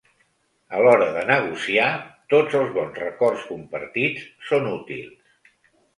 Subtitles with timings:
[0.77, 1.89] A l'hora de negociar,
[2.35, 5.57] tots els bons records compartits són útils.